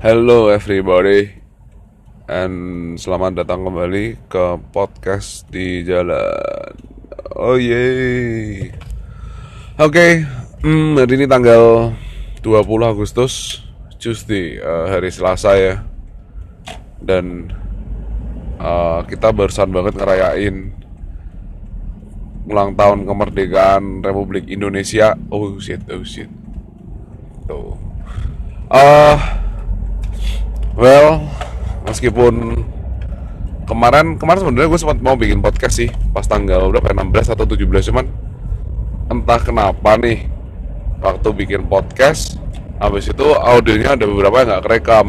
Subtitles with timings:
[0.00, 1.28] Hello everybody.
[2.24, 6.72] And selamat datang kembali ke podcast di jalan.
[7.36, 8.72] Oh yeay
[9.76, 10.24] Oke
[10.64, 11.92] hmm, Hari ini tanggal
[12.40, 12.48] 20
[12.80, 13.60] Agustus
[14.00, 15.84] Tuesday uh, Hari Selasa ya.
[17.04, 17.52] Dan
[18.56, 20.72] uh, Kita barusan banget ngerayain
[22.48, 25.12] Ulang tahun kemerdekaan Republik Indonesia.
[25.28, 26.32] Oh shit, oh shit.
[27.44, 27.76] Tuh.
[28.72, 29.40] Uh,
[30.78, 31.26] Well,
[31.86, 32.62] meskipun
[33.66, 37.90] kemarin kemarin sebenarnya gue sempat mau bikin podcast sih pas tanggal berapa 16 atau 17
[37.94, 38.06] cuman
[39.10, 40.26] entah kenapa nih
[40.98, 42.38] waktu bikin podcast
[42.82, 45.06] habis itu audionya ada beberapa yang nggak kerekam.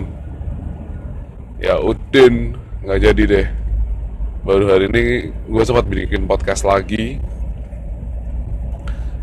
[1.62, 3.48] Ya udin nggak jadi deh.
[4.42, 5.04] Baru hari ini
[5.46, 7.22] gue sempat bikin podcast lagi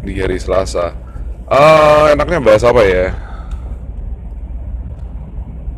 [0.07, 0.95] di hari Selasa.
[1.49, 3.28] Uh, enaknya bahas apa ya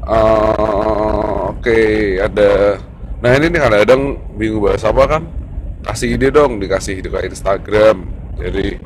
[0.04, 2.80] uh, oke okay, ada.
[3.20, 4.02] Nah ini nih kadang-kadang
[4.40, 5.22] bingung bahas apa kan?
[5.84, 8.08] Kasih ide dong dikasih di Instagram.
[8.40, 8.80] Jadi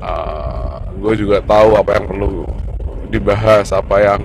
[0.00, 2.48] uh, eh, gue juga tahu apa yang perlu
[3.08, 4.20] dibahas apa yang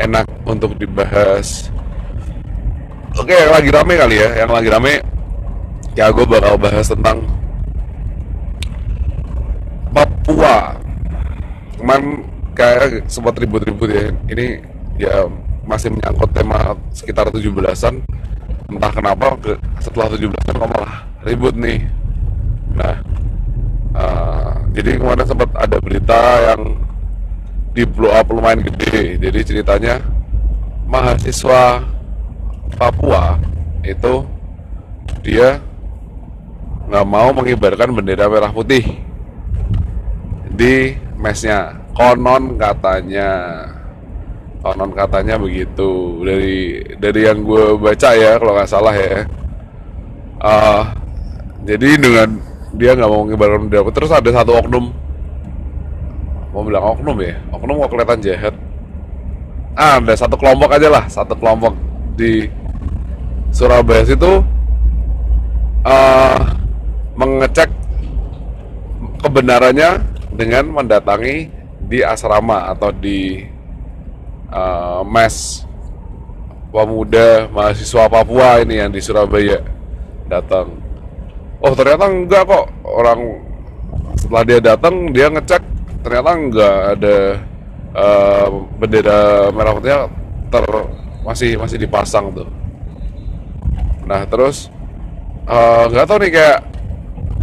[0.00, 1.68] enak untuk dibahas.
[3.14, 4.94] Oke yang lagi rame kali ya yang lagi rame.
[5.94, 7.22] Ya gue bakal bahas tentang
[9.94, 10.74] Papua.
[11.78, 12.26] Cuman
[12.58, 14.10] kayak sempat ribut-ribut ya.
[14.26, 15.26] Ini ya
[15.64, 18.04] masih menyangkut tema sekitar 17-an
[18.68, 21.84] entah kenapa ke, setelah 17-an kok malah ribut nih.
[22.74, 22.96] Nah
[23.96, 26.20] uh, jadi kemarin sempat ada berita
[26.52, 26.78] yang
[27.74, 29.18] di blow up lumayan gede.
[29.18, 29.98] Jadi ceritanya
[30.86, 31.82] mahasiswa
[32.74, 33.38] Papua
[33.86, 34.26] itu
[35.22, 35.62] dia
[36.90, 38.82] nggak mau mengibarkan bendera merah putih
[40.50, 41.82] di mesnya.
[41.94, 43.30] Konon katanya
[44.64, 46.24] konon katanya begitu.
[46.24, 49.28] Dari dari yang gue baca ya kalau nggak salah ya.
[50.40, 50.82] Uh,
[51.68, 52.28] jadi dengan
[52.72, 54.88] dia nggak mau ngibarin dia terus ada satu oknum.
[56.56, 57.36] Mau bilang oknum ya?
[57.52, 58.56] Oknum mau kelihatan jahat.
[59.76, 61.74] Ah, ada satu kelompok aja lah satu kelompok
[62.14, 62.46] di
[63.50, 64.38] Surabaya situ
[65.82, 66.38] uh,
[67.18, 67.70] mengecek
[69.18, 69.98] kebenarannya
[70.34, 71.50] dengan mendatangi
[71.90, 73.42] di asrama atau di
[74.50, 75.64] uh, mes
[76.74, 79.62] pemuda mahasiswa Papua ini yang di Surabaya
[80.26, 80.74] datang.
[81.62, 83.20] Oh ternyata enggak kok orang
[84.18, 85.62] setelah dia datang dia ngecek
[86.02, 87.16] ternyata enggak ada
[87.94, 88.46] uh,
[88.76, 89.20] bendera
[89.54, 90.00] merah putihnya
[90.50, 90.64] ter
[91.24, 92.48] masih masih dipasang tuh.
[94.04, 94.68] Nah terus
[95.48, 96.58] uh, nggak uh, tahu nih kayak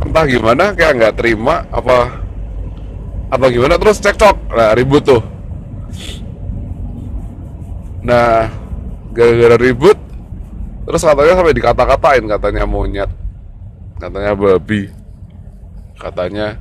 [0.01, 2.21] entah gimana kayak nggak terima apa
[3.31, 5.21] apa gimana terus cekcok nah ribut tuh
[8.01, 8.49] Nah,
[9.13, 9.99] gara-gara ribut,
[10.87, 13.11] terus katanya sampai dikata-katain katanya monyet,
[14.01, 14.89] katanya babi,
[15.99, 16.57] katanya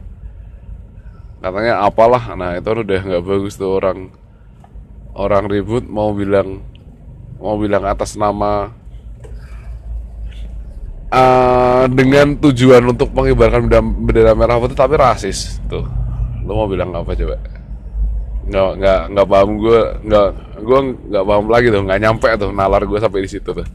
[1.40, 2.36] katanya apalah.
[2.36, 4.12] Nah itu udah nggak bagus tuh orang
[5.16, 6.60] orang ribut mau bilang
[7.40, 8.68] mau bilang atas nama
[11.08, 13.66] uh, dengan tujuan untuk mengibarkan
[14.04, 15.88] bendera, merah putih tapi rasis tuh.
[16.44, 17.59] Lo mau bilang apa coba?
[18.50, 19.80] Nggak nggak nggak paham gue
[20.10, 20.28] nggak
[20.58, 23.68] gue nggak paham lagi tuh nggak nyampe tuh nalar gue sampai di situ tuh.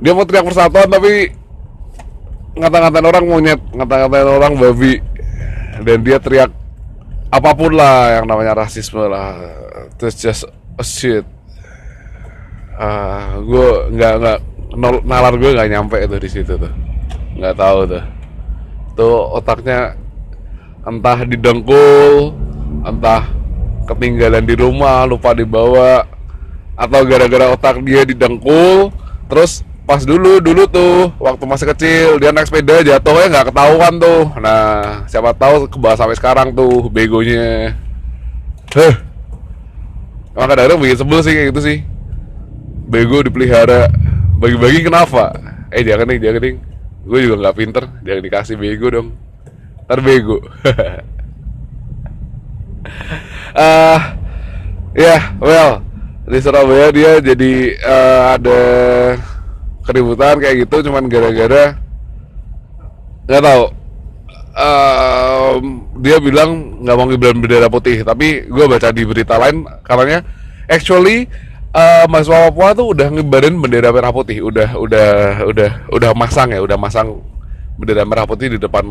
[0.00, 1.28] Dia mau teriak persatuan tapi
[2.56, 5.02] ngata-ngatain orang monyet ngata-ngatain orang babi.
[5.82, 6.52] Dan dia teriak
[7.30, 9.34] apa pun lah yang namanya rasisme lah.
[9.98, 10.42] Terus just
[10.78, 11.26] a shit.
[12.78, 14.38] Ah gue nggak nggak
[15.04, 16.72] nalar gue nggak nyampe itu di situ tuh.
[17.34, 18.04] Nggak tahu tuh.
[18.94, 19.98] Tuh otaknya
[20.80, 22.32] entah didengkul
[22.84, 23.28] entah
[23.90, 26.06] ketinggalan di rumah lupa dibawa
[26.78, 28.94] atau gara-gara otak dia didengkul.
[29.30, 34.22] Terus pas dulu dulu tuh waktu masih kecil dia naik sepeda jatuhnya nggak ketahuan tuh.
[34.38, 37.74] Nah siapa tahu kebal sampai sekarang tuh begonya.
[38.72, 38.94] Heh.
[40.30, 41.78] Maka kadang-kadang bikin sebel sih kayak gitu sih.
[42.90, 43.90] Bego dipelihara.
[44.40, 45.36] Bagi-bagi kenapa?
[45.74, 46.54] Eh jangan nih jangan nih
[47.00, 47.84] gue juga nggak pinter.
[48.06, 49.08] Jangan dikasih bego dong.
[49.84, 50.38] Ntar bego
[53.56, 53.98] uh,
[54.96, 55.84] ya yeah, well
[56.30, 58.60] di Surabaya dia jadi uh, ada
[59.82, 61.74] keributan kayak gitu cuman gara-gara
[63.26, 63.64] nggak tahu.
[64.50, 65.62] Uh,
[66.02, 70.26] dia bilang nggak mau ngibarin bendera putih tapi gue baca di berita lain katanya
[70.66, 71.30] actually
[71.70, 75.08] uh, mahasiswa Papua tuh udah ngibarin bendera merah putih udah udah
[75.46, 77.22] udah udah masang ya udah masang
[77.78, 78.84] bendera merah putih di depan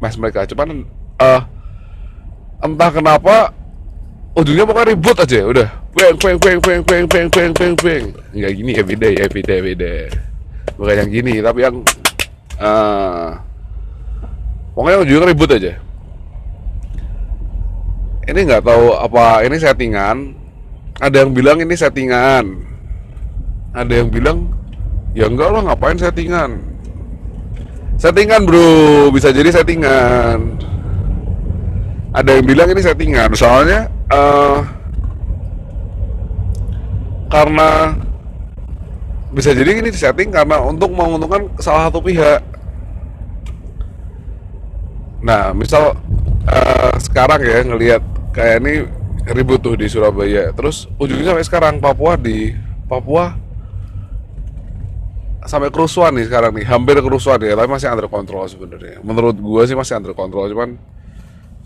[0.00, 0.48] mes mereka.
[0.48, 0.88] Cuman
[1.22, 1.40] uh,
[2.62, 3.50] entah kenapa
[4.38, 5.68] ujungnya pokoknya ribut aja udah.
[5.92, 9.54] Beng beng beng beng beng beng beng beng beng nggak gini ya beda ya beda
[9.60, 9.94] beda
[10.80, 11.76] bukan yang gini tapi yang
[12.56, 13.36] uh,
[14.72, 15.72] pokoknya ujungnya ribut aja.
[18.22, 20.38] Ini nggak tahu apa ini settingan.
[21.02, 22.44] Ada yang bilang ini settingan.
[23.74, 24.38] Ada yang bilang
[25.12, 26.62] ya enggak lah ngapain settingan?
[27.98, 29.10] Settingan bro.
[29.10, 30.71] Bisa jadi settingan
[32.12, 33.32] ada yang bilang ini settingan.
[33.32, 34.60] Soalnya uh,
[37.32, 37.96] karena
[39.32, 42.44] bisa jadi ini setting karena untuk menguntungkan salah satu pihak.
[45.24, 45.96] Nah misal
[46.44, 48.02] uh, sekarang ya ngelihat
[48.36, 48.84] kayak ini
[49.32, 50.52] ribut tuh di Surabaya.
[50.52, 52.52] Terus ujungnya sampai sekarang Papua di
[52.84, 53.40] Papua
[55.48, 56.68] sampai kerusuhan nih sekarang nih.
[56.68, 59.00] Hampir kerusuhan ya tapi masih under kontrol sebenarnya.
[59.00, 60.76] Menurut gua sih masih under kontrol cuman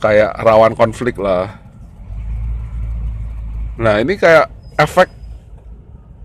[0.01, 1.61] kayak rawan konflik lah.
[3.77, 4.49] Nah ini kayak
[4.81, 5.09] efek,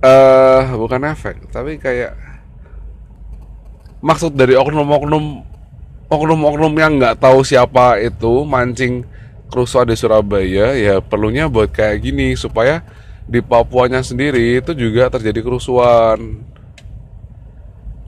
[0.03, 2.15] uh, bukan efek, tapi kayak
[4.01, 5.45] maksud dari oknum-oknum
[6.11, 9.07] oknum-oknum yang nggak tahu siapa itu mancing
[9.47, 12.83] kerusuhan di Surabaya ya perlunya buat kayak gini supaya
[13.29, 16.43] di Papuanya sendiri itu juga terjadi kerusuhan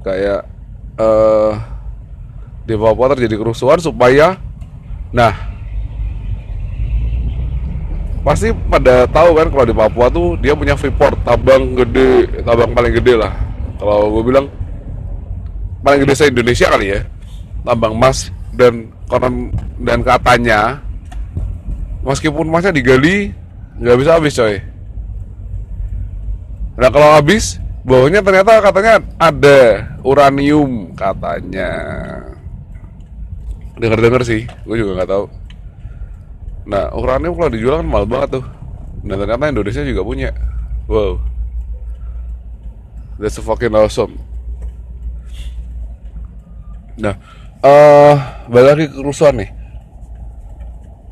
[0.03, 0.43] kayak
[0.97, 1.53] uh,
[2.65, 4.35] di Papua terjadi kerusuhan supaya
[5.13, 5.52] nah
[8.23, 12.95] pasti pada tahu kan kalau di Papua tuh dia punya freeport tabang gede tabang paling
[12.95, 13.35] gede lah.
[13.77, 14.47] Kalau gue bilang
[15.83, 16.99] paling gede se Indonesia kali ya.
[17.67, 19.51] Tambang emas dan konon
[19.83, 20.79] dan katanya
[22.07, 23.35] meskipun emasnya digali
[23.83, 24.55] nggak bisa habis coy.
[26.79, 29.59] Nah kalau habis bawahnya ternyata katanya ada
[30.07, 31.71] uranium katanya.
[33.75, 35.42] Dengar dengar sih gue juga nggak tahu
[36.63, 38.45] Nah, uranium kalau dijual kan mahal banget tuh.
[39.03, 40.31] Dan ternyata Indonesia juga punya.
[40.87, 41.19] Wow.
[43.19, 44.15] That's a fucking awesome.
[46.95, 47.19] Nah,
[47.59, 48.15] uh,
[48.47, 49.49] balik lagi ke kerusuhan nih.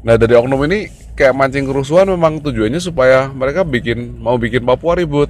[0.01, 4.97] Nah, dari oknum ini kayak mancing kerusuhan memang tujuannya supaya mereka bikin mau bikin Papua
[4.97, 5.29] ribut.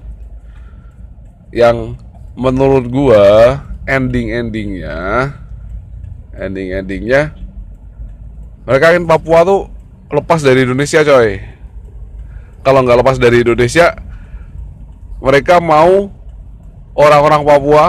[1.52, 2.00] Yang
[2.38, 5.36] menurut gua ending-endingnya
[6.32, 7.36] ending-endingnya
[8.64, 9.62] mereka ingin Papua tuh
[10.12, 11.40] lepas dari Indonesia coy.
[12.62, 13.98] Kalau nggak lepas dari Indonesia
[15.24, 16.12] mereka mau
[16.94, 17.86] orang-orang Papua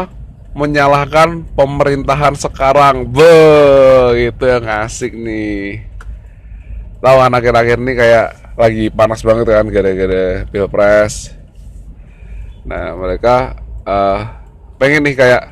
[0.52, 3.08] menyalahkan pemerintahan sekarang.
[3.08, 3.34] Be
[4.30, 5.84] itu yang asik nih.
[7.02, 11.34] Tahu akhir-akhir ini kayak lagi panas banget kan gara-gara pilpres.
[12.62, 14.20] Nah mereka uh,
[14.78, 15.42] pengen nih kayak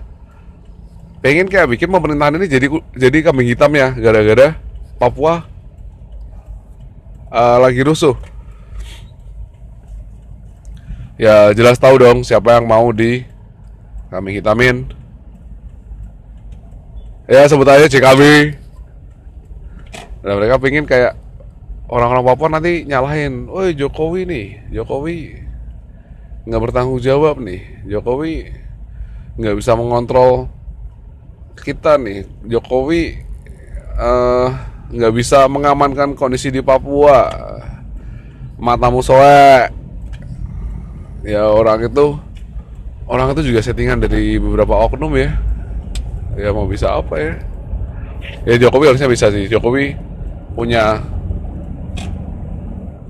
[1.21, 4.57] pengen kayak bikin pemerintahan ini jadi jadi kambing hitam ya gara-gara
[4.97, 5.50] Papua
[7.31, 8.19] uh, lagi rusuh.
[11.17, 13.25] Ya jelas tahu dong siapa yang mau di
[14.11, 14.91] kami hitamin.
[17.31, 18.53] Ya sebut aja CKB
[20.21, 21.17] dan mereka pingin kayak
[21.89, 25.47] orang-orang Papua nanti nyalahin, oh Jokowi nih, Jokowi
[26.45, 28.51] nggak bertanggung jawab nih, Jokowi
[29.41, 30.51] nggak bisa mengontrol
[31.61, 33.23] kita nih, Jokowi
[33.97, 34.49] uh,
[34.91, 37.31] nggak bisa mengamankan kondisi di Papua.
[38.61, 39.71] Matamu soek.
[41.25, 42.17] Ya orang itu
[43.07, 45.31] orang itu juga settingan dari beberapa oknum ya.
[46.35, 47.33] Ya mau bisa apa ya?
[48.45, 49.47] Ya Jokowi harusnya bisa sih.
[49.49, 49.95] Jokowi
[50.57, 51.01] punya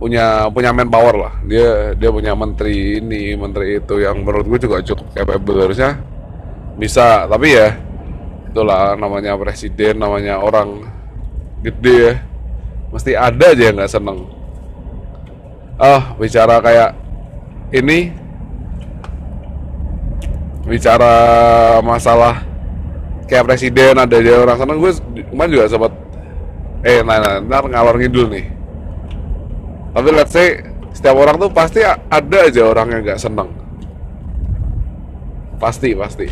[0.00, 1.34] punya punya manpower lah.
[1.48, 5.98] Dia dia punya menteri ini menteri itu yang menurut gue juga cukup capable harusnya.
[6.80, 7.74] Bisa tapi ya
[8.50, 10.89] itulah namanya presiden namanya orang
[11.64, 12.14] gede ya.
[12.90, 14.18] Mesti ada aja yang nggak seneng.
[15.80, 16.90] Oh bicara kayak
[17.72, 18.12] ini.
[20.66, 21.12] Bicara
[21.82, 22.44] masalah
[23.26, 24.76] kayak presiden ada aja orang seneng.
[24.78, 24.92] Gue
[25.30, 25.92] kemarin juga sempat
[26.80, 28.46] eh nah, nah ntar ngalor ngidul nih.
[29.90, 30.62] Tapi let's say
[30.94, 33.50] setiap orang tuh pasti ada aja orang yang nggak seneng.
[35.60, 36.26] Pasti pasti.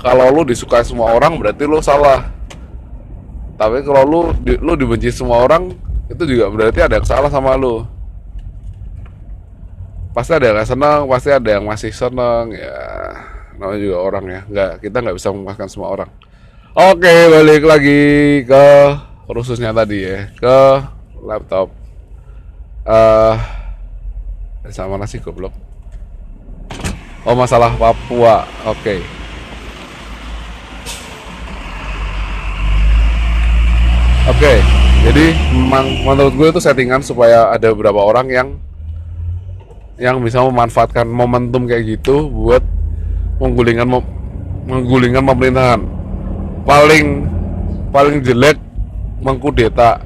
[0.00, 2.26] Kalau lu disukai semua orang berarti lu salah
[3.62, 5.70] tapi kalau lu di, lu dibenci semua orang
[6.10, 7.86] itu juga berarti ada yang salah sama lu.
[10.12, 12.74] Pasti ada yang senang pasti ada yang masih senang ya.
[13.56, 14.40] Namanya juga orang ya.
[14.50, 16.10] Nggak kita nggak bisa memuaskan semua orang.
[16.74, 18.02] Oke balik lagi
[18.44, 18.66] ke
[19.30, 20.58] khususnya tadi ya ke
[21.24, 21.70] laptop.
[22.82, 23.38] Uh,
[24.74, 25.54] sama nasi goblok.
[27.22, 28.42] Oh masalah Papua.
[28.66, 28.98] Oke.
[28.98, 29.21] okay.
[34.30, 34.38] Oke.
[34.38, 34.58] Okay.
[35.02, 35.34] jadi
[36.06, 38.48] menurut gue itu settingan supaya ada beberapa orang yang
[39.98, 42.62] yang bisa memanfaatkan momentum kayak gitu buat
[43.42, 43.86] menggulingkan
[44.70, 45.80] menggulingkan pemerintahan
[46.62, 47.26] paling
[47.90, 48.58] paling jelek
[49.22, 49.98] mengkudeta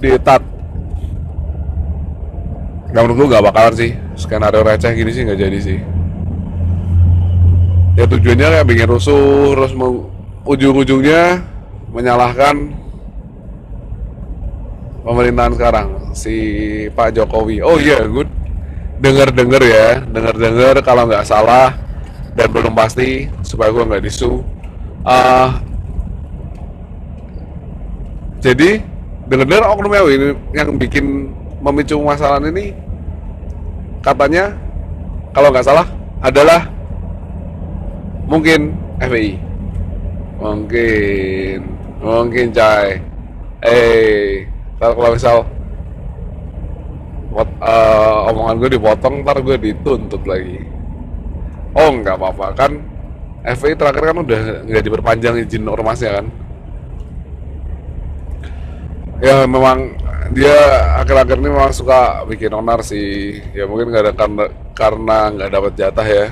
[0.00, 0.42] detat
[2.90, 5.78] Gak menurut gue gak bakalan sih skenario receh gini sih nggak jadi sih
[7.94, 9.72] ya tujuannya kayak bikin rusuh terus
[10.42, 11.49] ujung-ujungnya
[11.90, 12.74] menyalahkan
[15.02, 16.36] pemerintahan sekarang si
[16.94, 17.62] Pak Jokowi.
[17.62, 18.30] Oh iya yeah, good
[19.00, 21.72] dengar-dengar ya dengar-dengar kalau nggak salah
[22.36, 24.44] dan belum pasti supaya gue nggak disu.
[25.00, 25.56] Uh,
[28.44, 28.84] jadi
[29.26, 32.72] dengar-dengar oknum ini yang bikin memicu masalah ini
[34.00, 34.56] katanya
[35.36, 35.86] kalau nggak salah
[36.20, 36.68] adalah
[38.28, 39.40] mungkin FPI
[40.40, 42.96] mungkin mungkin cai
[43.60, 44.48] eh
[44.80, 45.44] kalau misal
[47.36, 50.64] uh, omongan gue dipotong ntar gue dituntut lagi.
[51.76, 52.46] Oh nggak apa-apa.
[52.56, 52.72] Kan
[53.44, 56.26] FPI terakhir kan udah nggak diperpanjang izin ormasnya kan?
[59.20, 60.00] Ya memang
[60.32, 60.56] dia
[61.04, 63.38] akhir-akhir ini memang suka bikin onar sih.
[63.52, 66.26] Ya mungkin nggak ada karena karena nggak dapat jatah ya.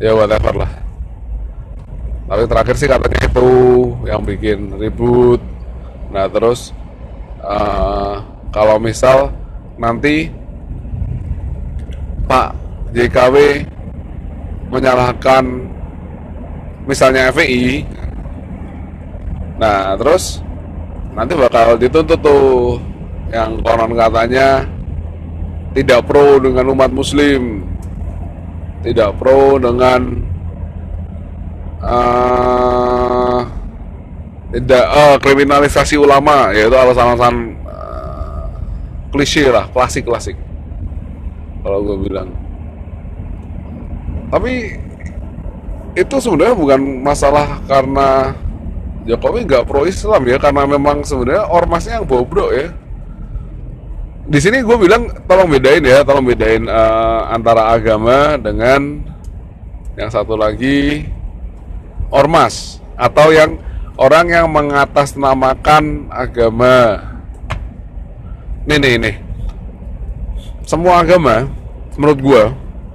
[0.00, 0.89] Ya whatever lah
[2.30, 3.50] tapi terakhir sih katanya itu
[4.06, 5.42] yang bikin ribut.
[6.14, 6.70] Nah terus
[7.42, 8.22] uh,
[8.54, 9.34] kalau misal
[9.74, 10.30] nanti
[12.30, 12.54] Pak
[12.94, 13.66] JKW
[14.70, 15.42] menyalahkan
[16.86, 17.82] misalnya FPI
[19.58, 20.40] nah terus
[21.12, 22.80] nanti bakal dituntut tuh
[23.28, 24.64] yang konon katanya
[25.76, 27.66] tidak pro dengan umat muslim
[28.80, 30.29] tidak pro dengan
[31.84, 33.40] uh,
[34.56, 37.56] uh, kriminalisasi ulama yaitu alasan-alasan
[39.10, 40.38] klise lah klasik klasik
[41.60, 42.28] kalau gue bilang.
[44.30, 44.78] Tapi
[45.98, 48.32] itu sebenarnya bukan masalah karena
[49.04, 52.68] Jokowi nggak pro Islam ya karena memang sebenarnya ormasnya yang bobrok ya.
[54.30, 59.02] Di sini gue bilang tolong bedain ya tolong bedain uh, antara agama dengan
[59.98, 61.02] yang satu lagi
[62.10, 63.56] ormas atau yang
[63.96, 67.00] orang yang mengatasnamakan agama.
[68.66, 69.16] Nih nih nih.
[70.66, 71.48] Semua agama
[71.96, 72.42] menurut gua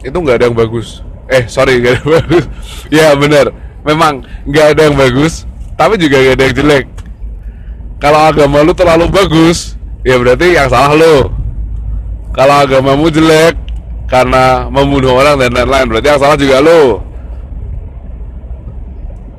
[0.06, 1.02] itu nggak ada yang bagus.
[1.32, 2.46] Eh sorry nggak ada yang bagus.
[2.94, 3.50] Ya benar.
[3.82, 6.86] Memang nggak ada yang bagus tapi juga nggak ada yang jelek.
[7.98, 11.32] Kalau agama lu terlalu bagus ya berarti yang salah lu.
[12.36, 13.56] Kalau agamamu jelek
[14.06, 17.02] karena membunuh orang dan lain-lain berarti yang salah juga lu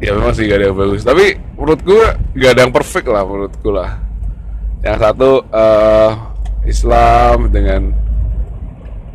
[0.01, 1.03] ya memang sih gak ada yang bagus.
[1.03, 3.91] Tapi menurut gua gak ada yang perfect lah menurutku lah.
[4.85, 6.11] Yang satu uh,
[6.67, 7.91] Islam dengan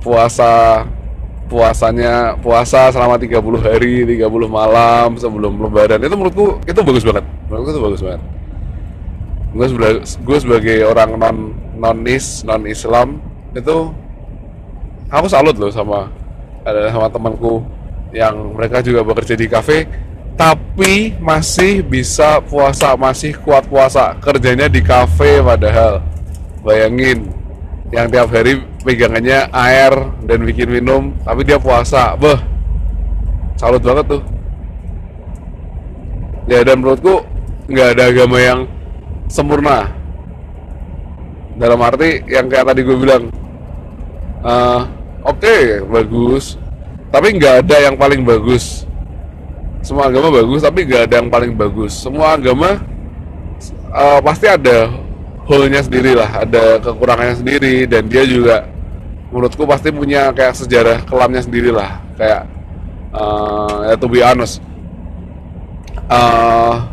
[0.02, 0.84] puasa
[1.52, 6.00] puasanya puasa selama 30 hari 30 malam sebelum lebaran.
[6.00, 7.26] Itu menurutku itu bagus banget.
[7.52, 8.22] Menurutku itu bagus banget.
[9.52, 11.38] Gue sebagai, gue sebagai orang non
[11.76, 13.20] nonis non Islam
[13.52, 13.92] itu
[15.12, 16.08] aku salut loh sama
[16.64, 17.60] ada sama temanku
[18.16, 19.84] yang mereka juga bekerja di kafe
[20.36, 24.16] tapi masih bisa puasa masih kuat puasa.
[24.20, 26.02] Kerjanya di kafe padahal.
[26.62, 27.30] Bayangin
[27.92, 29.94] yang tiap hari pegangannya air
[30.26, 32.16] dan bikin minum tapi dia puasa.
[32.16, 32.40] Beh
[33.60, 34.24] salut banget tuh.
[36.50, 37.22] Ya dan menurutku
[37.70, 38.60] nggak ada agama yang
[39.30, 39.88] sempurna.
[41.62, 43.24] Dalam arti yang kayak tadi gue bilang
[44.42, 44.88] uh,
[45.22, 46.58] oke okay, bagus.
[47.12, 48.90] Tapi nggak ada yang paling bagus
[49.82, 51.94] semua agama bagus tapi gak ada yang paling bagus.
[51.98, 52.82] Semua agama
[53.94, 54.90] uh, pasti ada
[55.46, 58.70] hole-nya sendiri lah ada kekurangannya sendiri dan dia juga
[59.34, 62.46] menurutku pasti punya kayak sejarah kelamnya sendiri lah kayak
[63.12, 64.62] uh, ya to be honest
[66.12, 66.88] uh,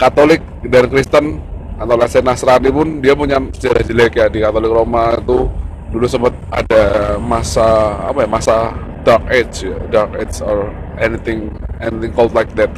[0.00, 1.38] Katolik dan Kristen
[1.78, 4.26] atau Lesen Nasrani pun dia punya sejarah jelek ya.
[4.26, 5.46] Di Katolik Roma itu
[5.94, 8.56] dulu sempat ada masa apa ya masa
[9.04, 12.72] dark age ya dark age or anything anything called like that.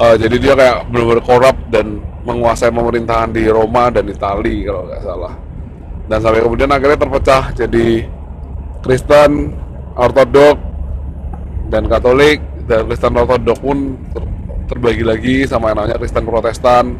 [0.00, 5.02] Uh, jadi dia kayak benar-benar korup dan menguasai pemerintahan di Roma dan Itali kalau nggak
[5.04, 5.34] salah.
[6.10, 8.06] Dan sampai kemudian akhirnya terpecah jadi
[8.82, 9.54] Kristen
[9.94, 10.58] Ortodok
[11.70, 12.42] dan Katolik.
[12.66, 14.24] Dan Kristen Ortodok pun ter
[14.72, 16.96] terbagi lagi sama yang namanya Kristen Protestan.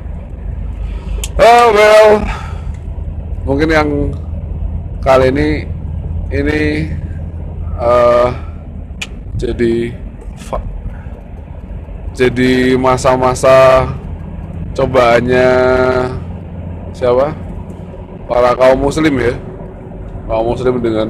[1.41, 2.11] Oh well
[3.43, 3.89] mungkin yang
[5.03, 5.49] kali ini
[6.31, 6.61] ini
[7.75, 8.31] uh,
[9.35, 9.91] jadi
[12.13, 13.89] jadi masa-masa
[14.77, 15.49] cobaannya
[16.93, 17.33] siapa?
[18.29, 19.33] Para kaum muslim ya.
[20.29, 21.09] Kaum muslim dengan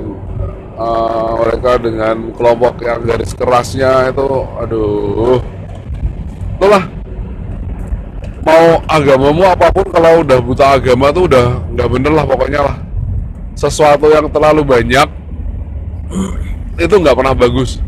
[0.79, 5.43] uh, mereka dengan kelompok yang garis kerasnya itu aduh.
[6.62, 6.87] Itulah.
[8.43, 12.77] Mau agamamu apa pun kalau udah buta agama tuh udah nggak bener lah pokoknya lah.
[13.59, 15.09] Sesuatu yang terlalu banyak
[16.87, 17.83] itu nggak pernah bagus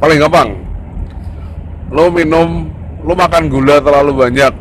[0.00, 0.50] paling gampang.
[1.92, 2.72] Lo minum
[3.04, 4.52] lo makan gula terlalu banyak.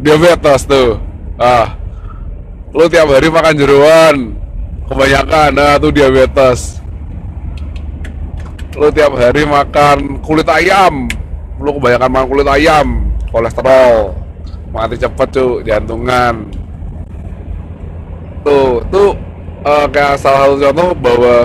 [0.00, 0.96] Diabetes tuh.
[1.36, 1.76] Ah.
[2.72, 4.16] Lo tiap hari makan jeruan.
[4.88, 6.80] Kebanyakan nah tuh diabetes.
[8.78, 11.10] Lo tiap hari makan kulit ayam.
[11.60, 12.86] Lo kebanyakan makan kulit ayam.
[13.28, 14.16] Kolesterol.
[14.72, 16.48] Mati cepet cuy jantungan.
[18.42, 19.12] Tuh tuh
[19.62, 21.36] uh, kayak salah satu contoh bahwa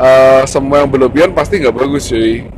[0.00, 2.48] uh, semua yang berlebihan pasti nggak bagus cuy.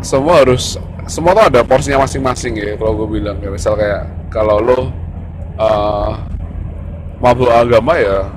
[0.00, 3.52] Semua harus semua tuh ada porsinya masing-masing ya kalau gue bilang ya.
[3.52, 4.80] Misal kayak kalau lo
[5.60, 6.16] uh,
[7.20, 8.32] mabuk agama ya.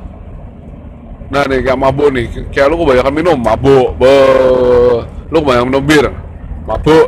[1.31, 4.13] Nah nih kayak mabuk nih kayak lo kebanyakan minum mabuk be
[5.31, 6.05] lo kebanyakan minum bir
[6.67, 7.07] mabuk.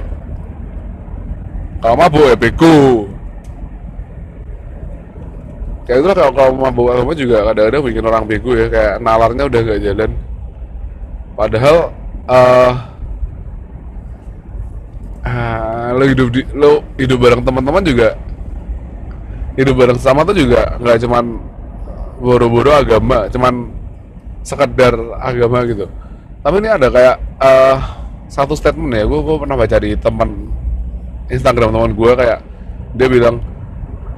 [1.83, 3.05] Kalau mabuk ya bego
[5.85, 9.61] kayak itu kalau kalau mabuk agama juga kadang-kadang bikin orang bego ya kayak nalarnya udah
[9.61, 10.11] gak jalan.
[11.35, 11.77] Padahal
[12.25, 12.73] uh,
[15.25, 18.17] uh, lo hidup di lo hidup bareng teman-teman juga
[19.55, 21.25] hidup bareng sama tuh juga nggak cuman
[22.19, 23.71] boro-boro agama cuman
[24.45, 25.85] sekedar agama gitu.
[26.45, 27.77] Tapi ini ada kayak uh,
[28.29, 30.49] satu statement ya gue gue pernah baca di teman
[31.29, 32.39] Instagram teman gue kayak
[32.95, 33.41] dia bilang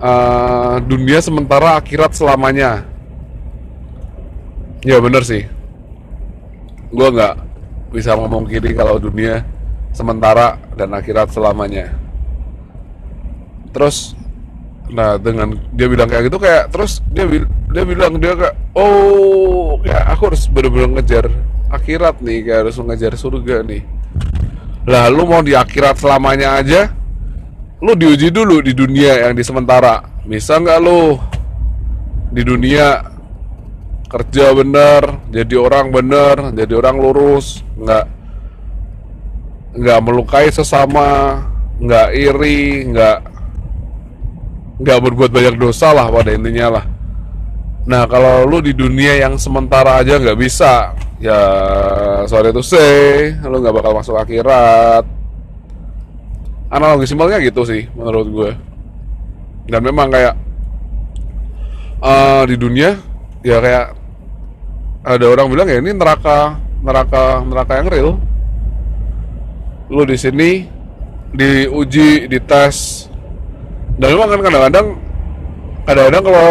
[0.02, 2.86] uh, dunia sementara akhirat selamanya.
[4.86, 5.46] Ya bener sih.
[6.94, 7.36] Gue nggak
[7.92, 9.44] bisa ngomong kiri kalau dunia
[9.92, 11.92] sementara dan akhirat selamanya.
[13.74, 14.14] Terus
[14.88, 17.28] nah dengan dia bilang kayak gitu kayak terus dia
[17.76, 21.28] dia bilang dia kayak oh kayak aku harus bener-bener ngejar
[21.68, 23.84] akhirat nih kayak harus ngejar surga nih.
[24.88, 26.96] Lah lu mau di akhirat selamanya aja
[27.78, 30.02] lu diuji dulu di dunia yang di sementara.
[30.26, 31.18] Bisa nggak lu?
[32.34, 33.16] Di dunia
[34.08, 37.62] kerja bener jadi orang bener jadi orang lurus.
[37.78, 38.06] Nggak
[39.78, 41.38] nggak melukai sesama
[41.78, 43.18] nggak iri nggak
[44.82, 46.86] nggak berbuat banyak dosa lah pada intinya lah.
[47.88, 51.40] Nah kalau lu di dunia yang sementara aja nggak bisa ya
[52.30, 55.17] sorry to say lu nggak bakal masuk akhirat
[56.68, 58.52] analogi simpelnya gitu sih menurut gue.
[59.68, 60.36] Dan memang kayak
[62.00, 62.96] uh, di dunia
[63.44, 63.86] ya kayak
[65.08, 68.12] ada orang bilang ya ini neraka neraka neraka yang real.
[69.88, 70.68] Lu di sini
[71.32, 73.08] diuji dites.
[73.98, 74.88] Dan memang kan kadang-kadang
[75.88, 76.50] kadang-kadang kalau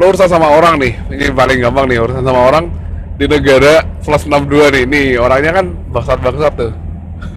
[0.00, 2.72] lo urusan sama orang nih ini paling gampang nih urusan sama orang
[3.20, 6.72] di negara plus 62 nih nih orangnya kan bangsat-bangsat tuh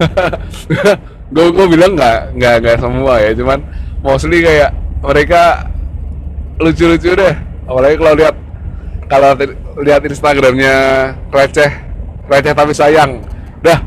[1.34, 3.58] gue gue bilang nggak nggak nggak semua ya cuman
[4.06, 4.70] mostly kayak
[5.02, 5.66] mereka
[6.62, 7.34] lucu-lucu deh.
[7.66, 8.36] Apalagi kalau lihat
[9.10, 9.30] kalau
[9.82, 10.74] lihat Instagramnya
[11.34, 11.70] receh
[12.30, 13.20] receh tapi sayang.
[13.64, 13.82] Dah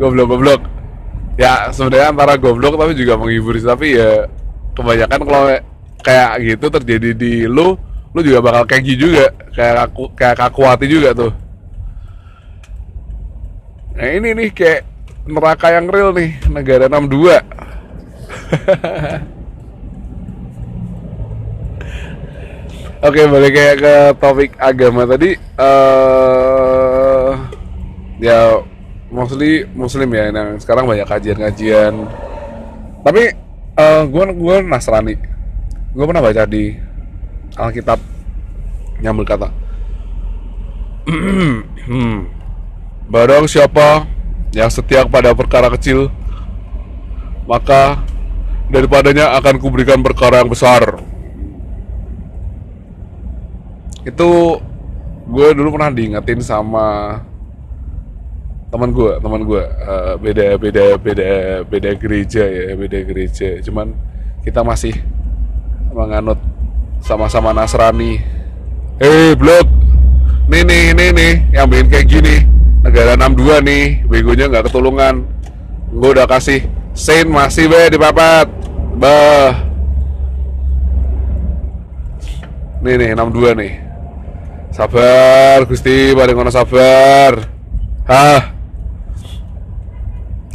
[0.00, 0.60] goblok goblok
[1.36, 4.24] ya sebenarnya antara goblok tapi juga menghibur tapi ya
[4.72, 5.44] kebanyakan kalau
[6.00, 7.76] kayak gitu terjadi di lu
[8.10, 11.32] lu juga bakal kegi juga kayak kaku kayak kaku hati juga tuh.
[13.94, 14.80] Nah ini nih kayak
[15.28, 17.40] neraka yang real nih negara 62
[23.00, 27.32] Oke balik kayak ke topik agama tadi uh,
[28.20, 28.60] ya
[29.08, 31.96] mostly muslim ya yang sekarang banyak kajian-kajian.
[33.00, 33.32] Tapi
[33.80, 35.16] uh, gue gue nasrani.
[35.96, 36.76] Gue pernah baca di
[37.56, 37.96] Alkitab
[39.00, 39.48] yang berkata
[41.88, 42.18] hmm,
[43.08, 44.04] barang siapa
[44.50, 46.10] yang setia pada perkara kecil
[47.46, 48.02] maka
[48.70, 51.02] daripadanya akan kuberikan perkara yang besar.
[54.06, 54.62] Itu
[55.26, 57.18] gue dulu pernah diingetin sama
[58.70, 61.30] teman gue teman gue uh, beda beda beda
[61.66, 63.58] beda gereja ya beda gereja.
[63.66, 63.94] Cuman
[64.46, 64.94] kita masih
[65.90, 66.38] menganut
[67.02, 68.22] sama-sama Nasrani.
[69.00, 69.66] Eh hey, blok
[70.50, 72.59] nih nih nih nih yang bikin kayak gini
[72.90, 75.22] negara 62 nih begonya nggak ketulungan.
[75.94, 78.50] Gue udah kasih Saint masih be di papat.
[78.98, 79.70] Bah
[82.82, 83.72] nih nih 62 nih.
[84.74, 87.46] Sabar Gusti paling ngono sabar.
[88.10, 88.42] Hah?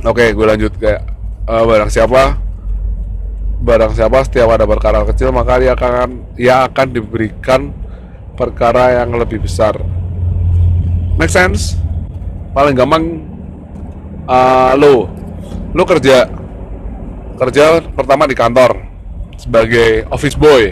[0.05, 1.01] Oke, gue lanjut kayak
[1.47, 2.35] eh, barang siapa?
[3.63, 4.27] Barang siapa?
[4.27, 7.71] Setiap ada perkara kecil maka dia akan dia akan diberikan
[8.35, 9.79] perkara yang lebih besar.
[11.15, 11.84] Make sense?
[12.55, 13.03] Paling gampang
[14.31, 15.11] eh, lo
[15.75, 16.31] lo kerja
[17.35, 18.79] kerja pertama di kantor
[19.35, 20.71] sebagai office boy.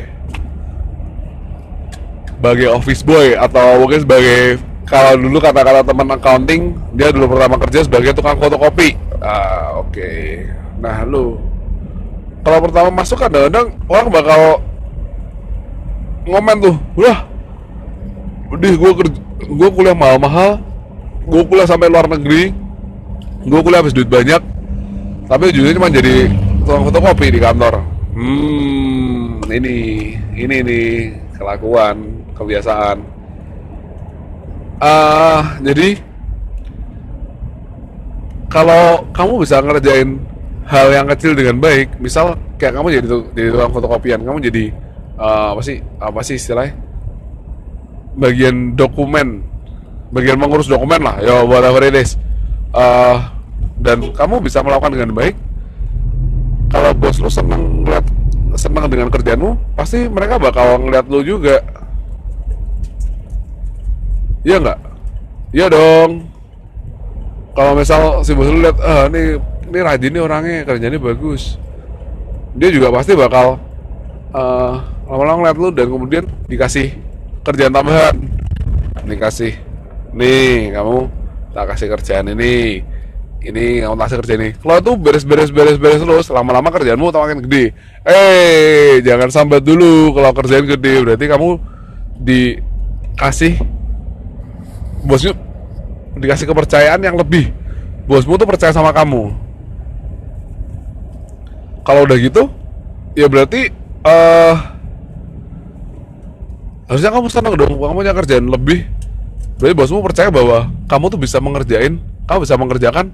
[2.39, 7.83] Sebagai office boy atau mungkin sebagai kalau dulu kata-kata teman accounting dia dulu pertama kerja
[7.83, 8.95] sebagai tukang fotokopi.
[9.19, 10.11] Ah oke.
[10.79, 11.35] Nah lu.
[12.43, 14.39] Kalau pertama masuk kadang-kadang orang bakal
[16.27, 17.17] ngomen tuh udah
[18.51, 20.59] udah gue kerja gue kuliah mahal-mahal
[21.27, 22.51] gue kuliah sampai luar negeri.
[23.43, 24.41] Gue kuliah habis duit banyak.
[25.27, 26.27] Tapi ujungnya cuma jadi
[26.63, 27.79] tukang fotokopi di kantor.
[28.13, 29.77] Hmm ini
[30.33, 30.87] ini nih
[31.37, 32.97] kelakuan kebiasaan.
[34.83, 35.95] Ah jadi
[38.49, 40.19] kalau kamu bisa ngerjain
[40.67, 44.63] hal yang kecil dengan baik misal kayak kamu jadi jadi tukang fotokopian kamu jadi
[45.19, 46.73] eh, apa sih apa sih istilahnya?
[48.13, 49.41] Bagian dokumen
[50.13, 51.17] bagian mengurus dokumen lah.
[51.19, 52.15] Ya whatever it is
[52.73, 53.17] Eh,
[53.77, 55.37] dan kamu bisa melakukan dengan baik.
[56.73, 58.05] Kalau bos lu seneng ngeliat
[58.57, 61.61] seneng dengan kerjaanmu pasti mereka bakal ngeliat lu juga.
[64.41, 64.79] Iya nggak?
[65.53, 66.33] Iya dong.
[67.53, 69.37] Kalau misal si bos lu lihat ah ini
[69.69, 71.61] ini rajin nih orangnya kerjanya bagus.
[72.57, 73.61] Dia juga pasti bakal
[74.33, 74.73] eh,
[75.05, 76.89] lama-lama ngeliat lu dan kemudian dikasih
[77.45, 78.17] kerjaan tambahan.
[79.05, 79.61] Dikasih
[80.13, 80.97] nih kamu
[81.53, 82.81] tak kasih kerjaan ini.
[83.43, 84.51] Ini kamu tak kasih kerjaan ini.
[84.55, 86.25] Kalau itu beres-beres beres-beres terus.
[86.31, 87.75] Lama-lama kerjaanmu makin gede.
[88.07, 90.93] Eh jangan sambat dulu kalau kerjaan gede.
[91.03, 91.49] Berarti kamu
[92.23, 93.59] dikasih
[95.03, 95.35] bosnya
[96.17, 97.51] dikasih kepercayaan yang lebih.
[98.07, 99.33] Bosmu tuh percaya sama kamu.
[101.83, 102.47] Kalau udah gitu
[103.13, 103.67] ya berarti
[104.07, 104.55] eh
[106.87, 107.75] harusnya kamu senang dong.
[107.75, 108.87] Kamu punya kerjaan lebih
[109.59, 113.05] berarti bosmu percaya bahwa kamu tuh bisa mengerjain kamu bisa mengerjakan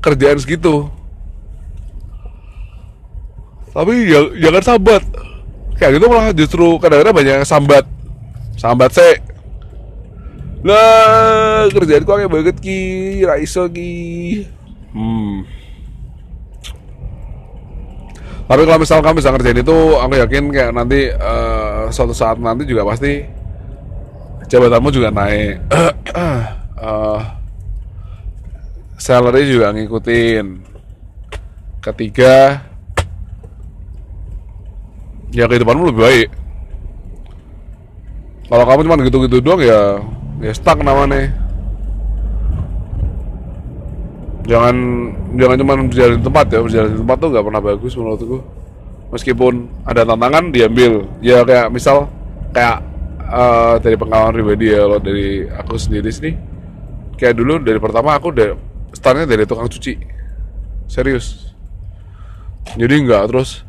[0.00, 0.88] kerjaan segitu.
[3.70, 5.02] Tapi ya, jangan sambat.
[5.78, 7.84] Kayak gitu malah justru kadang-kadang banyak yang sambat.
[8.58, 9.30] Sambat sih
[10.60, 12.80] lah kerjaan kok kayak banget ki.
[13.24, 14.44] Raiso ki.
[14.92, 15.48] Hmm.
[18.50, 22.66] Tapi kalau misal kamu bisa ngerjain itu aku yakin kayak nanti eh, suatu saat nanti
[22.66, 23.22] juga pasti
[24.50, 25.56] jabatanmu juga naik.
[26.80, 27.20] Eh,
[28.96, 30.64] salary juga ngikutin.
[31.84, 32.64] Ketiga
[35.28, 36.28] ya kehidupanmu lebih baik.
[38.48, 40.00] Kalau kamu cuma gitu-gitu doang ya
[40.40, 41.28] ya stuck namanya.
[44.48, 44.76] Jangan
[45.36, 46.58] jangan cuma berjalan di tempat ya.
[46.64, 48.38] Berjalan di tempat tuh nggak pernah bagus menurutku.
[49.12, 51.04] Meskipun ada tantangan diambil.
[51.20, 52.08] Ya kayak misal
[52.56, 52.89] kayak
[53.30, 56.34] eh, dari pengalaman pribadi ya kalau dari aku sendiri sih
[57.14, 58.56] kayak dulu dari pertama aku dari
[58.90, 59.94] startnya dari tukang cuci.
[60.90, 61.54] Serius.
[62.74, 63.62] Jadi enggak terus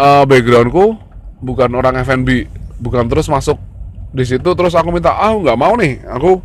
[0.00, 0.96] eh, backgroundku
[1.42, 2.48] bukan orang F&B
[2.80, 3.58] bukan terus masuk
[4.12, 6.38] di situ terus aku minta ah nggak mau nih aku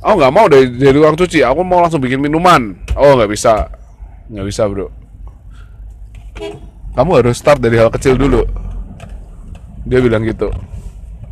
[0.00, 2.76] aku nggak mau dari, dari tukang cuci aku mau langsung bikin minuman.
[2.98, 3.70] Oh nggak bisa
[4.28, 4.88] nggak bisa bro.
[6.92, 8.44] Kamu harus start dari hal kecil dulu.
[9.88, 10.52] Dia bilang gitu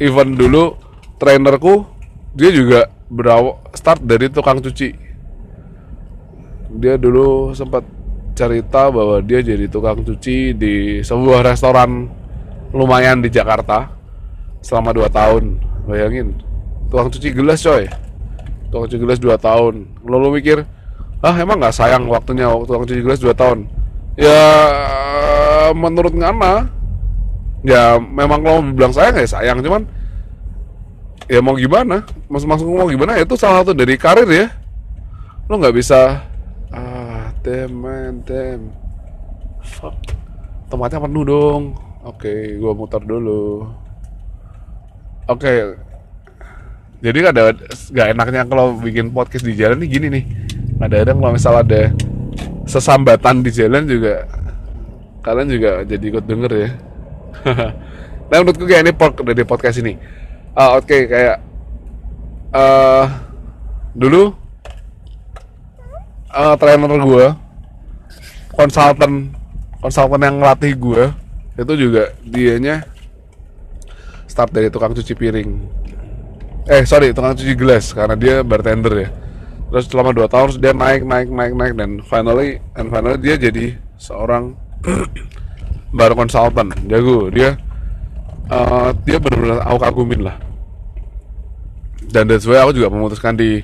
[0.01, 0.81] even dulu
[1.21, 1.85] trainerku
[2.33, 4.97] dia juga berawal start dari tukang cuci.
[6.81, 7.85] Dia dulu sempat
[8.33, 12.09] cerita bahwa dia jadi tukang cuci di sebuah restoran
[12.73, 13.93] lumayan di Jakarta
[14.65, 15.45] selama 2 tahun.
[15.85, 16.39] Bayangin
[16.89, 17.85] tukang cuci gelas coy.
[18.73, 19.75] Tukang cuci gelas 2 tahun.
[20.09, 20.65] Lalu mikir
[21.21, 23.69] ah emang nggak sayang waktunya tukang cuci gelas 2 tahun?
[24.17, 24.41] Ya
[25.77, 26.80] menurut Ngana
[27.67, 29.59] ya memang kalau bilang sayang ya sayang.
[29.61, 29.85] Cuman
[31.31, 32.05] ya mau gimana?
[32.27, 33.17] Mas maksud mau gimana?
[33.17, 34.49] Ya itu salah satu dari karir ya.
[35.51, 36.25] Lo nggak bisa
[36.71, 38.71] ah damn man damn
[39.61, 39.97] fuck.
[40.71, 41.63] Tempatnya penuh dong?
[42.07, 43.67] Oke gua muter dulu.
[45.29, 45.77] Oke.
[47.01, 50.25] Jadi ada nggak enaknya kalau bikin podcast di jalan nih gini nih.
[50.81, 51.93] Ada-ada kalau misal ada
[52.71, 54.31] sesambatan di jalan juga
[55.27, 56.71] kalian juga jadi ikut denger ya
[58.31, 59.99] nah menurutku kayak ini pod- dari podcast ini.
[60.55, 61.37] Ah, oke kayak
[62.51, 63.07] eh
[63.95, 64.35] dulu
[66.31, 67.27] eh trainer gue
[68.55, 69.35] konsultan
[69.83, 71.05] konsultan yang ngelatih gue
[71.59, 72.87] itu juga dianya
[74.31, 75.51] start dari tukang cuci piring.
[76.71, 79.09] Eh sorry tukang cuci gelas karena dia bartender ya.
[79.71, 83.79] Terus selama dua tahun dia naik naik naik naik dan finally and finally dia jadi
[83.99, 84.55] seorang
[85.91, 87.31] baru konsultan jago.
[87.31, 87.59] Dia
[88.51, 90.37] uh, dia benar-benar aku kagumin lah.
[92.11, 93.63] Dan that's why aku juga memutuskan di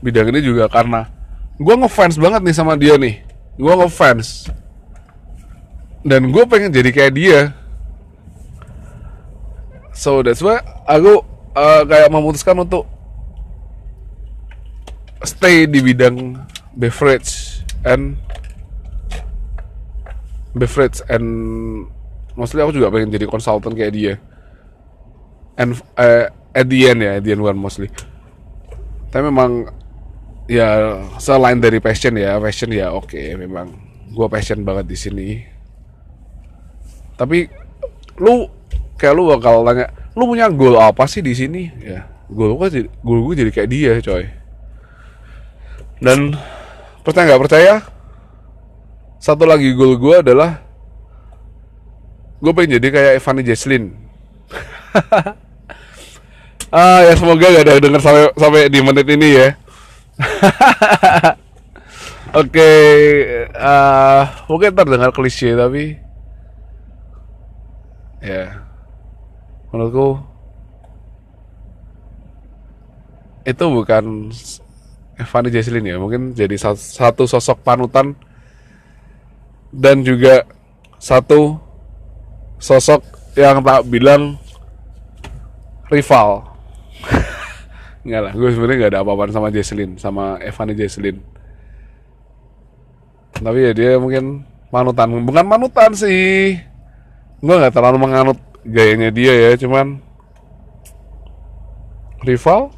[0.00, 1.10] bidang ini juga karena
[1.58, 3.22] gue ngefans banget nih sama dia nih.
[3.58, 4.48] Gue ngefans.
[6.00, 7.40] Dan gue pengen jadi kayak dia.
[9.92, 11.20] So that's why aku
[11.52, 12.88] uh, kayak memutuskan untuk
[15.20, 16.40] stay di bidang
[16.72, 18.16] beverage and
[20.54, 21.26] beverage and
[22.34, 24.14] mostly aku juga pengen jadi konsultan kayak dia.
[25.58, 27.90] And uh, at the end ya at the end one mostly.
[29.10, 29.70] Tapi memang
[30.50, 33.70] ya selain dari passion ya passion ya oke okay, memang
[34.10, 35.28] gue passion banget di sini.
[37.14, 37.46] Tapi
[38.18, 38.48] lu
[38.98, 41.70] kayak lu bakal tanya lu punya goal apa sih di sini?
[41.78, 44.24] Ya goal gue goal gue jadi kayak dia coy.
[46.00, 46.34] Dan
[47.04, 47.74] percaya nggak percaya
[49.20, 50.64] satu lagi goal gue adalah
[52.40, 53.84] gue pengen jadi kayak Evan Jesslyn
[56.80, 59.48] ah ya semoga gak ada denger sampai sampai di menit ini ya.
[62.30, 62.78] Oke okay,
[63.58, 65.98] uh, mungkin terdengar klise tapi
[68.22, 68.62] ya
[69.74, 70.22] menurutku
[73.42, 74.30] itu bukan
[75.18, 78.14] Evan Jesslyn ya mungkin jadi satu sosok panutan
[79.70, 80.44] dan juga
[81.00, 81.56] satu
[82.60, 83.00] sosok
[83.38, 84.36] yang tak bilang
[85.88, 86.44] rival
[88.04, 91.20] Enggak lah, gue sebenarnya nggak ada apa-apaan sama Jesslyn, sama Evan Jesslyn.
[93.36, 96.56] Tapi ya dia mungkin manutan, bukan manutan sih.
[97.44, 100.00] Gue nggak terlalu menganut gayanya dia ya, cuman
[102.24, 102.72] rival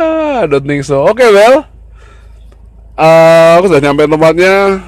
[0.00, 1.04] Ah, don't think so.
[1.04, 1.68] Oke, okay, well.
[2.96, 4.80] Uh, aku sudah nyampe tempatnya.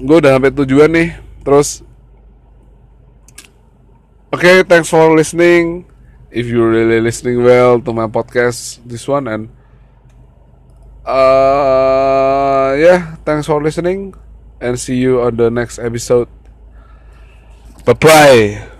[0.00, 1.10] Gue udah sampai tujuan nih.
[1.42, 1.82] Terus
[4.32, 5.84] Oke, okay, thanks for listening.
[6.32, 9.52] If you really listening well to my podcast, this one and
[11.04, 14.16] uh yeah, thanks for listening
[14.56, 16.32] and see you on the next episode.
[17.84, 18.71] Bye bye.